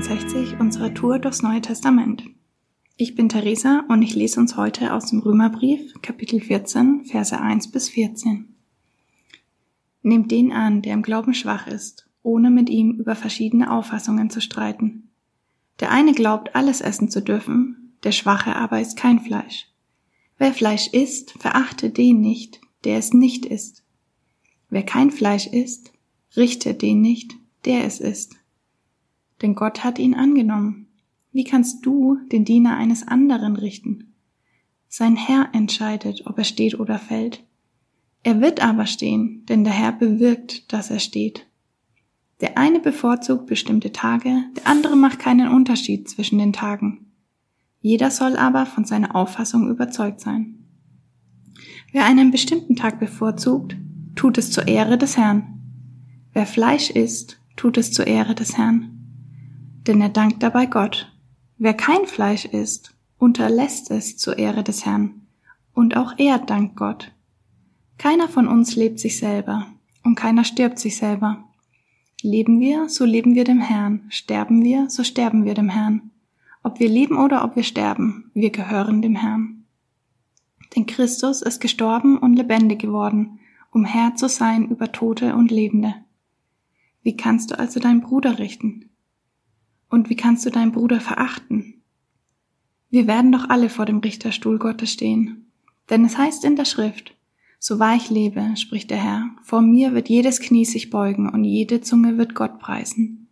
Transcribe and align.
63 0.00 0.58
unserer 0.58 0.94
Tour 0.94 1.18
durchs 1.18 1.42
Neue 1.42 1.60
Testament. 1.60 2.24
Ich 2.96 3.16
bin 3.16 3.28
Theresa 3.28 3.84
und 3.90 4.00
ich 4.00 4.14
lese 4.14 4.40
uns 4.40 4.56
heute 4.56 4.94
aus 4.94 5.10
dem 5.10 5.18
Römerbrief, 5.18 5.92
Kapitel 6.00 6.40
14, 6.40 7.04
Verse 7.04 7.38
1 7.38 7.70
bis 7.70 7.90
14. 7.90 8.48
Nehmt 10.00 10.30
den 10.30 10.52
an, 10.52 10.80
der 10.80 10.94
im 10.94 11.02
Glauben 11.02 11.34
schwach 11.34 11.66
ist, 11.66 12.08
ohne 12.22 12.48
mit 12.48 12.70
ihm 12.70 12.92
über 12.92 13.14
verschiedene 13.14 13.70
Auffassungen 13.70 14.30
zu 14.30 14.40
streiten. 14.40 15.10
Der 15.80 15.90
eine 15.90 16.14
glaubt, 16.14 16.54
alles 16.54 16.80
essen 16.80 17.10
zu 17.10 17.20
dürfen, 17.20 17.92
der 18.02 18.12
Schwache 18.12 18.56
aber 18.56 18.80
isst 18.80 18.96
kein 18.96 19.20
Fleisch. 19.20 19.66
Wer 20.38 20.54
Fleisch 20.54 20.88
isst, 20.94 21.32
verachte 21.32 21.90
den 21.90 22.22
nicht, 22.22 22.62
der 22.84 22.96
es 22.96 23.12
nicht 23.12 23.44
isst. 23.44 23.84
Wer 24.70 24.82
kein 24.82 25.10
Fleisch 25.10 25.46
isst, 25.46 25.92
richte 26.38 26.72
den 26.72 27.02
nicht, 27.02 27.34
der 27.66 27.84
es 27.84 28.00
isst 28.00 28.39
denn 29.42 29.54
Gott 29.54 29.84
hat 29.84 29.98
ihn 29.98 30.14
angenommen. 30.14 30.86
Wie 31.32 31.44
kannst 31.44 31.86
du 31.86 32.18
den 32.32 32.44
Diener 32.44 32.76
eines 32.76 33.06
anderen 33.06 33.56
richten? 33.56 34.14
Sein 34.88 35.16
Herr 35.16 35.50
entscheidet, 35.52 36.26
ob 36.26 36.38
er 36.38 36.44
steht 36.44 36.78
oder 36.78 36.98
fällt. 36.98 37.44
Er 38.22 38.40
wird 38.40 38.62
aber 38.62 38.86
stehen, 38.86 39.46
denn 39.48 39.64
der 39.64 39.72
Herr 39.72 39.92
bewirkt, 39.92 40.72
dass 40.72 40.90
er 40.90 40.98
steht. 40.98 41.46
Der 42.40 42.58
eine 42.58 42.80
bevorzugt 42.80 43.46
bestimmte 43.46 43.92
Tage, 43.92 44.44
der 44.56 44.66
andere 44.66 44.96
macht 44.96 45.18
keinen 45.18 45.48
Unterschied 45.48 46.08
zwischen 46.08 46.38
den 46.38 46.52
Tagen. 46.52 47.12
Jeder 47.80 48.10
soll 48.10 48.36
aber 48.36 48.66
von 48.66 48.84
seiner 48.84 49.14
Auffassung 49.14 49.68
überzeugt 49.70 50.20
sein. 50.20 50.66
Wer 51.92 52.04
einen 52.04 52.30
bestimmten 52.30 52.76
Tag 52.76 52.98
bevorzugt, 52.98 53.76
tut 54.16 54.38
es 54.38 54.50
zur 54.50 54.68
Ehre 54.68 54.98
des 54.98 55.16
Herrn. 55.16 55.60
Wer 56.32 56.46
Fleisch 56.46 56.90
isst, 56.90 57.40
tut 57.56 57.78
es 57.78 57.92
zur 57.92 58.06
Ehre 58.06 58.34
des 58.34 58.56
Herrn 58.58 58.99
denn 59.90 60.00
er 60.00 60.08
dankt 60.08 60.40
dabei 60.44 60.66
Gott. 60.66 61.12
Wer 61.58 61.74
kein 61.74 62.06
Fleisch 62.06 62.44
isst, 62.44 62.94
unterlässt 63.18 63.90
es 63.90 64.16
zur 64.16 64.38
Ehre 64.38 64.62
des 64.62 64.86
Herrn, 64.86 65.26
und 65.74 65.96
auch 65.96 66.14
er 66.16 66.38
dankt 66.38 66.76
Gott. 66.76 67.10
Keiner 67.98 68.28
von 68.28 68.46
uns 68.46 68.76
lebt 68.76 69.00
sich 69.00 69.18
selber, 69.18 69.66
und 70.04 70.14
keiner 70.14 70.44
stirbt 70.44 70.78
sich 70.78 70.96
selber. 70.96 71.42
Leben 72.22 72.60
wir, 72.60 72.88
so 72.88 73.04
leben 73.04 73.34
wir 73.34 73.42
dem 73.42 73.60
Herrn, 73.60 74.02
sterben 74.10 74.62
wir, 74.62 74.88
so 74.88 75.02
sterben 75.02 75.44
wir 75.44 75.54
dem 75.54 75.70
Herrn. 75.70 76.12
Ob 76.62 76.78
wir 76.78 76.88
leben 76.88 77.18
oder 77.18 77.42
ob 77.42 77.56
wir 77.56 77.64
sterben, 77.64 78.30
wir 78.32 78.50
gehören 78.50 79.02
dem 79.02 79.16
Herrn. 79.16 79.64
Denn 80.76 80.86
Christus 80.86 81.42
ist 81.42 81.60
gestorben 81.60 82.16
und 82.16 82.36
lebendig 82.36 82.78
geworden, 82.78 83.40
um 83.72 83.84
Herr 83.84 84.14
zu 84.14 84.28
sein 84.28 84.68
über 84.68 84.92
Tote 84.92 85.34
und 85.34 85.50
Lebende. 85.50 85.96
Wie 87.02 87.16
kannst 87.16 87.50
du 87.50 87.58
also 87.58 87.80
deinen 87.80 88.02
Bruder 88.02 88.38
richten? 88.38 88.89
Und 89.90 90.08
wie 90.08 90.16
kannst 90.16 90.46
du 90.46 90.50
deinen 90.50 90.72
Bruder 90.72 91.00
verachten? 91.00 91.82
Wir 92.88 93.06
werden 93.06 93.32
doch 93.32 93.50
alle 93.50 93.68
vor 93.68 93.84
dem 93.84 93.98
Richterstuhl 93.98 94.58
Gottes 94.58 94.92
stehen. 94.92 95.50
Denn 95.90 96.04
es 96.04 96.16
heißt 96.16 96.44
in 96.44 96.56
der 96.56 96.64
Schrift, 96.64 97.14
so 97.58 97.78
wahr 97.78 97.94
ich 97.94 98.08
lebe, 98.08 98.56
spricht 98.56 98.90
der 98.90 99.02
Herr, 99.02 99.30
vor 99.42 99.60
mir 99.60 99.92
wird 99.92 100.08
jedes 100.08 100.40
Knie 100.40 100.64
sich 100.64 100.88
beugen 100.88 101.28
und 101.28 101.44
jede 101.44 101.82
Zunge 101.82 102.16
wird 102.16 102.34
Gott 102.34 102.58
preisen. 102.58 103.28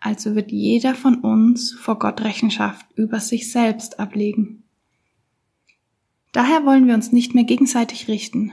Also 0.00 0.36
wird 0.36 0.52
jeder 0.52 0.94
von 0.94 1.16
uns 1.16 1.72
vor 1.72 1.98
Gott 1.98 2.20
Rechenschaft 2.20 2.86
über 2.94 3.18
sich 3.18 3.50
selbst 3.50 3.98
ablegen. 3.98 4.62
Daher 6.32 6.64
wollen 6.66 6.86
wir 6.86 6.94
uns 6.94 7.12
nicht 7.12 7.34
mehr 7.34 7.44
gegenseitig 7.44 8.06
richten. 8.06 8.52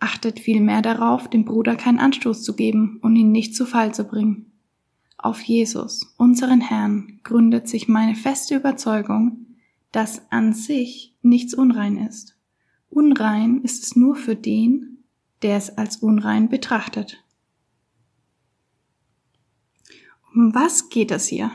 Achtet 0.00 0.40
vielmehr 0.40 0.82
darauf, 0.82 1.30
dem 1.30 1.44
Bruder 1.44 1.76
keinen 1.76 2.00
Anstoß 2.00 2.42
zu 2.42 2.54
geben 2.54 2.98
und 3.00 3.16
ihn 3.16 3.32
nicht 3.32 3.54
zu 3.54 3.64
Fall 3.64 3.94
zu 3.94 4.04
bringen. 4.04 4.45
Auf 5.26 5.42
Jesus, 5.42 6.14
unseren 6.18 6.60
Herrn, 6.60 7.18
gründet 7.24 7.66
sich 7.66 7.88
meine 7.88 8.14
feste 8.14 8.54
Überzeugung, 8.54 9.56
dass 9.90 10.30
an 10.30 10.52
sich 10.52 11.16
nichts 11.20 11.52
unrein 11.52 11.96
ist. 11.96 12.38
Unrein 12.90 13.60
ist 13.62 13.82
es 13.82 13.96
nur 13.96 14.14
für 14.14 14.36
den, 14.36 15.02
der 15.42 15.56
es 15.56 15.76
als 15.76 15.96
unrein 15.96 16.48
betrachtet. 16.48 17.24
Um 20.32 20.54
was 20.54 20.90
geht 20.90 21.10
es 21.10 21.26
hier? 21.26 21.50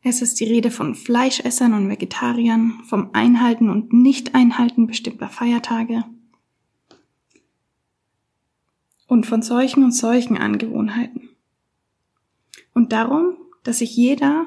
Es 0.00 0.22
ist 0.22 0.40
die 0.40 0.46
Rede 0.46 0.70
von 0.70 0.94
Fleischessern 0.94 1.74
und 1.74 1.90
Vegetariern, 1.90 2.84
vom 2.84 3.10
Einhalten 3.12 3.68
und 3.68 3.92
Nicht-Einhalten 3.92 4.86
bestimmter 4.86 5.28
Feiertage 5.28 6.04
und 9.06 9.26
von 9.26 9.42
solchen 9.42 9.84
und 9.84 9.92
solchen 9.92 10.38
Angewohnheiten 10.38 11.27
und 12.78 12.92
darum, 12.92 13.36
dass 13.64 13.80
sich 13.80 13.96
jeder 13.96 14.46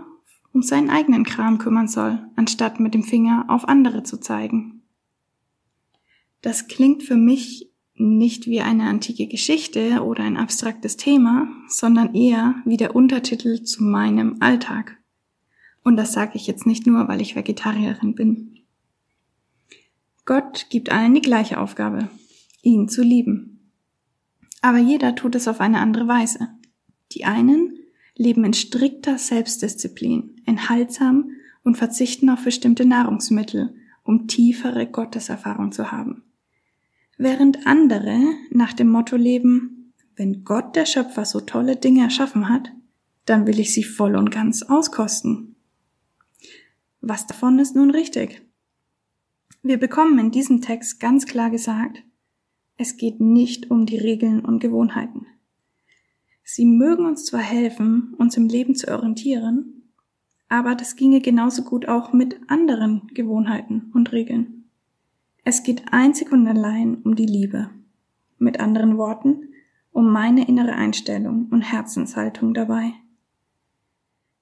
um 0.53 0.62
seinen 0.62 0.90
eigenen 0.90 1.25
Kram 1.25 1.58
kümmern 1.58 1.90
soll, 1.90 2.18
anstatt 2.38 2.80
mit 2.80 2.94
dem 2.94 3.03
Finger 3.03 3.44
auf 3.50 3.68
andere 3.68 4.03
zu 4.03 4.22
zeigen. 4.22 4.84
Das 6.41 6.70
klingt 6.70 7.03
für 7.03 7.18
mich 7.18 7.74
nicht 7.96 8.47
wie 8.47 8.62
eine 8.62 8.86
antike 8.86 9.28
Geschichte 9.28 10.02
oder 10.06 10.24
ein 10.24 10.38
abstraktes 10.38 10.96
Thema, 10.96 11.50
sondern 11.68 12.16
eher 12.16 12.56
wie 12.64 12.78
der 12.78 12.96
Untertitel 12.96 13.64
zu 13.64 13.84
meinem 13.84 14.38
Alltag. 14.40 14.97
Und 15.84 15.97
das 15.97 16.14
sage 16.14 16.31
ich 16.36 16.47
jetzt 16.47 16.66
nicht 16.66 16.88
nur, 16.88 17.09
weil 17.09 17.20
ich 17.20 17.36
Vegetarierin 17.36 18.16
bin. 18.16 18.59
Gott 20.24 20.68
gibt 20.70 20.90
allen 20.90 21.16
die 21.16 21.22
gleiche 21.22 21.59
Aufgabe, 21.59 22.08
ihn 22.62 22.88
zu 22.88 23.03
lieben. 23.03 23.74
Aber 24.62 24.78
jeder 24.78 25.16
tut 25.16 25.36
es 25.36 25.50
auf 25.50 25.59
eine 25.59 25.80
andere 25.80 26.08
Weise. 26.08 26.47
Die 27.12 27.25
einen 27.25 27.71
leben 28.22 28.46
in 28.46 28.54
strikter 28.54 29.18
Selbstdisziplin, 29.18 30.36
enthaltsam 30.46 31.32
und 31.64 31.78
verzichten 31.78 32.30
auf 32.30 32.44
bestimmte 32.44 32.86
Nahrungsmittel, 32.86 33.74
um 34.04 34.28
tiefere 34.28 34.86
Gotteserfahrung 34.86 35.72
zu 35.72 35.92
haben. 35.92 36.24
Während 37.18 37.66
andere 37.66 38.20
nach 38.52 38.74
dem 38.74 38.90
Motto 38.90 39.16
leben, 39.16 39.94
wenn 40.16 40.44
Gott 40.44 40.76
der 40.76 40.86
Schöpfer 40.86 41.26
so 41.26 41.42
tolle 41.42 41.76
Dinge 41.76 42.04
erschaffen 42.04 42.48
hat, 42.48 42.72
dann 43.26 43.48
will 43.48 43.59
ich 43.59 43.74
sie 43.74 43.84
voll 43.84 44.16
und 44.16 44.30
ganz 44.30 44.62
auskosten. 44.64 45.56
Was 47.00 47.26
davon 47.26 47.58
ist 47.58 47.76
nun 47.76 47.90
richtig? 47.90 48.44
Wir 49.64 49.78
bekommen 49.78 50.20
in 50.20 50.32
diesem 50.32 50.62
Text 50.62 51.00
ganz 51.00 51.26
klar 51.26 51.50
gesagt, 51.50 52.03
es 52.78 52.98
geht 52.98 53.20
nicht 53.20 53.72
um 53.72 53.86
die 53.86 53.98
Regeln 53.98 54.44
und 54.44 54.59
Gewohnheiten. 54.59 55.26
Sie 56.44 56.66
mögen 56.66 57.06
uns 57.06 57.25
zwar 57.25 57.41
helfen, 57.41 58.13
uns 58.18 58.35
im 58.38 58.47
Leben 58.47 58.75
zu 58.75 58.91
orientieren, 58.91 59.91
aber 60.50 60.75
das 60.75 60.96
ginge 60.96 61.22
genauso 61.22 61.63
gut 61.63 61.88
auch 61.88 62.12
mit 62.12 62.40
anderen 62.47 63.07
Gewohnheiten 63.13 63.91
und 63.94 64.12
Regeln. 64.12 64.66
Es 65.44 65.63
geht 65.63 65.91
einzig 65.91 66.31
und 66.31 66.47
allein 66.47 67.02
um 67.03 67.16
die 67.16 67.25
Liebe. 67.25 67.69
Mit 68.38 68.59
anderen 68.59 68.97
Worten, 68.97 69.53
um 69.91 70.12
meine 70.12 70.47
innere 70.47 70.74
Einstellung 70.74 71.47
und 71.52 71.62
Herzenshaltung 71.62 72.53
dabei. 72.53 72.94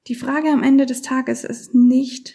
Die 0.07 0.15
Frage 0.15 0.49
am 0.49 0.63
Ende 0.63 0.85
des 0.85 1.01
Tages 1.01 1.43
ist 1.43 1.75
nicht, 1.75 2.33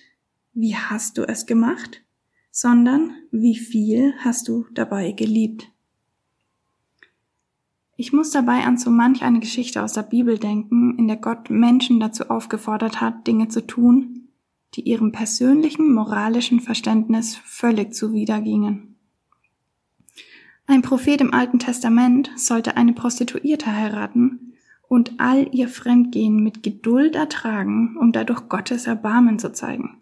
wie 0.53 0.77
hast 0.77 1.19
du 1.19 1.27
es 1.27 1.47
gemacht, 1.47 2.05
sondern 2.51 3.13
wie 3.33 3.57
viel 3.57 4.15
hast 4.19 4.47
du 4.47 4.67
dabei 4.73 5.13
geliebt. 5.13 5.74
Ich 7.97 8.13
muss 8.13 8.31
dabei 8.31 8.65
an 8.65 8.77
so 8.77 8.91
manch 8.91 9.23
eine 9.23 9.39
Geschichte 9.39 9.83
aus 9.83 9.93
der 9.93 10.03
Bibel 10.03 10.39
denken, 10.39 10.99
in 10.99 11.07
der 11.07 11.17
Gott 11.17 11.49
Menschen 11.49 12.01
dazu 12.01 12.29
aufgefordert 12.29 13.01
hat, 13.01 13.27
Dinge 13.27 13.49
zu 13.49 13.65
tun, 13.67 14.29
die 14.75 14.83
ihrem 14.83 15.13
persönlichen 15.13 15.93
moralischen 15.93 16.61
Verständnis 16.61 17.37
völlig 17.37 17.95
zuwidergingen. 17.95 18.97
Ein 20.67 20.83
Prophet 20.83 21.21
im 21.21 21.33
Alten 21.33 21.59
Testament 21.59 22.31
sollte 22.37 22.77
eine 22.77 22.95
Prostituierte 22.95 23.71
heiraten 23.71 24.55
und 24.89 25.13
all 25.19 25.49
ihr 25.55 25.69
Fremdgehen 25.69 26.43
mit 26.43 26.63
Geduld 26.63 27.15
ertragen, 27.15 27.97
um 27.99 28.13
dadurch 28.13 28.49
Gottes 28.49 28.87
Erbarmen 28.87 29.39
zu 29.39 29.53
zeigen. 29.53 30.01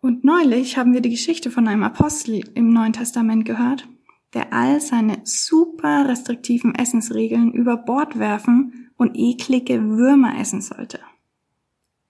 Und 0.00 0.24
neulich 0.24 0.76
haben 0.76 0.92
wir 0.92 1.00
die 1.00 1.10
Geschichte 1.10 1.50
von 1.50 1.68
einem 1.68 1.82
Apostel 1.82 2.42
im 2.54 2.70
Neuen 2.70 2.92
Testament 2.92 3.44
gehört, 3.44 3.86
der 4.34 4.52
all 4.52 4.80
seine 4.80 5.20
super 5.24 6.08
restriktiven 6.08 6.74
Essensregeln 6.74 7.52
über 7.52 7.76
Bord 7.76 8.18
werfen 8.18 8.90
und 8.96 9.16
eklige 9.16 9.82
Würmer 9.82 10.38
essen 10.38 10.60
sollte. 10.60 11.00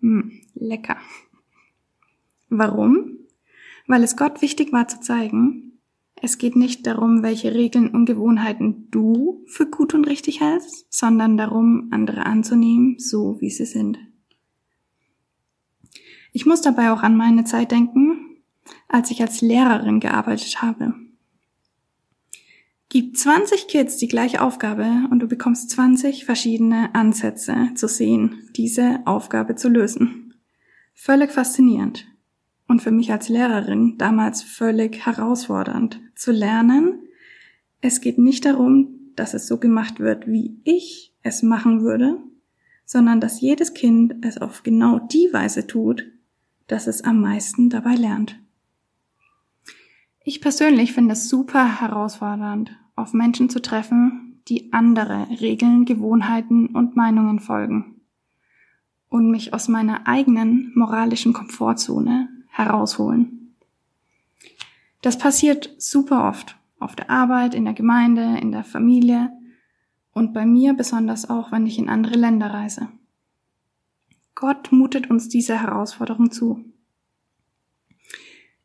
Hm, 0.01 0.33
lecker. 0.55 0.97
Warum? 2.49 3.19
Weil 3.87 4.03
es 4.03 4.17
Gott 4.17 4.43
wichtig 4.43 4.73
war 4.73 4.89
zu 4.89 5.01
zeigen, 5.01 5.71
es 6.23 6.37
geht 6.37 6.55
nicht 6.55 6.87
darum, 6.87 7.23
welche 7.23 7.55
Regeln 7.55 7.89
und 7.89 8.05
Gewohnheiten 8.05 8.89
du 8.91 9.43
für 9.47 9.67
gut 9.67 9.95
und 9.95 10.07
richtig 10.07 10.41
hältst, 10.41 10.87
sondern 10.93 11.39
darum, 11.39 11.89
andere 11.93 12.27
anzunehmen, 12.27 12.99
so 12.99 13.41
wie 13.41 13.51
sie 13.51 13.65
sind. 13.65 13.99
Ich 16.33 16.45
muss 16.45 16.61
dabei 16.61 16.93
auch 16.93 17.03
an 17.03 17.17
meine 17.17 17.45
Zeit 17.45 17.73
denken, 17.73 18.37
als 18.87 19.11
ich 19.11 19.23
als 19.23 19.41
Lehrerin 19.41 19.99
gearbeitet 19.99 20.61
habe. 20.61 20.95
Gib 22.93 23.17
20 23.17 23.69
Kids 23.69 23.99
die 23.99 24.09
gleiche 24.09 24.43
Aufgabe 24.43 24.85
und 25.13 25.21
du 25.21 25.29
bekommst 25.29 25.71
20 25.71 26.25
verschiedene 26.25 26.93
Ansätze 26.93 27.71
zu 27.77 27.87
sehen, 27.87 28.49
diese 28.57 28.99
Aufgabe 29.05 29.55
zu 29.55 29.69
lösen. 29.69 30.35
Völlig 30.93 31.31
faszinierend. 31.31 32.09
Und 32.67 32.83
für 32.83 32.91
mich 32.91 33.13
als 33.13 33.29
Lehrerin 33.29 33.97
damals 33.97 34.43
völlig 34.43 35.07
herausfordernd 35.07 36.01
zu 36.17 36.33
lernen, 36.33 36.99
es 37.81 38.01
geht 38.01 38.19
nicht 38.19 38.45
darum, 38.45 39.13
dass 39.15 39.35
es 39.35 39.47
so 39.47 39.59
gemacht 39.59 40.01
wird, 40.01 40.27
wie 40.27 40.61
ich 40.65 41.15
es 41.23 41.45
machen 41.45 41.83
würde, 41.83 42.17
sondern 42.85 43.21
dass 43.21 43.41
jedes 43.41 43.73
Kind 43.73 44.17
es 44.23 44.37
auf 44.39 44.65
genau 44.65 44.99
die 44.99 45.29
Weise 45.33 45.69
tut, 45.69 46.11
dass 46.67 46.89
es 46.89 47.05
am 47.05 47.21
meisten 47.21 47.71
dabei 47.71 47.95
lernt. 47.95 48.41
Ich 50.23 50.41
persönlich 50.41 50.93
finde 50.93 51.15
es 51.15 51.29
super 51.29 51.81
herausfordernd, 51.81 52.77
auf 52.95 53.15
Menschen 53.15 53.49
zu 53.49 53.63
treffen, 53.63 54.43
die 54.49 54.73
andere 54.73 55.29
Regeln, 55.41 55.87
Gewohnheiten 55.87 56.67
und 56.67 56.97
Meinungen 56.97 57.41
folgen 57.41 58.01
und 59.09 59.31
mich 59.31 59.55
aus 59.55 59.69
meiner 59.69 60.07
eigenen 60.07 60.73
moralischen 60.75 61.33
Komfortzone 61.33 62.29
herausholen. 62.49 63.57
Das 65.03 65.17
passiert 65.17 65.75
super 65.79 66.29
oft, 66.29 66.57
auf 66.79 66.95
der 66.95 67.11
Arbeit, 67.11 67.55
in 67.55 67.65
der 67.65 67.75
Gemeinde, 67.75 68.39
in 68.41 68.53
der 68.53 68.65
Familie 68.65 69.33
und 70.13 70.35
bei 70.35 70.45
mir 70.45 70.75
besonders 70.75 71.31
auch, 71.31 71.53
wenn 71.53 71.67
ich 71.67 71.79
in 71.79 71.89
andere 71.89 72.17
Länder 72.17 72.53
reise. 72.53 72.89
Gott 74.35 74.73
mutet 74.73 75.11
uns 75.11 75.29
diese 75.29 75.61
Herausforderung 75.61 76.31
zu. 76.31 76.65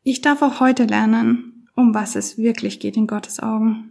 Ich 0.08 0.20
darf 0.20 0.40
auch 0.40 0.60
heute 0.60 0.84
lernen, 0.84 1.66
um 1.74 1.92
was 1.92 2.14
es 2.14 2.38
wirklich 2.38 2.78
geht 2.78 2.96
in 2.96 3.08
Gottes 3.08 3.40
Augen. 3.40 3.90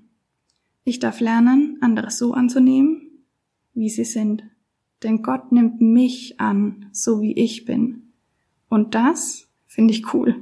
Ich 0.86 1.00
darf 1.00 1.20
lernen, 1.20 1.78
andere 1.82 2.10
so 2.10 2.34
anzunehmen, 2.34 3.26
wie 3.74 3.90
sie 3.90 4.06
sind. 4.06 4.46
Denn 5.04 5.24
Gott 5.24 5.52
nimmt 5.52 5.82
mich 5.82 6.40
an, 6.40 6.86
so 6.94 7.22
wie 7.22 7.34
ich 7.34 7.66
bin. 7.66 8.14
Und 8.70 8.96
das 8.96 9.50
finde 9.68 9.94
ich 9.94 10.14
cool. 10.14 10.38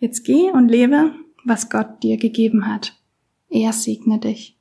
Jetzt 0.00 0.24
geh 0.24 0.50
und 0.50 0.66
lebe, 0.66 1.14
was 1.44 1.70
Gott 1.70 2.02
dir 2.02 2.16
gegeben 2.16 2.66
hat. 2.66 3.00
Er 3.48 3.72
segne 3.72 4.18
dich. 4.18 4.55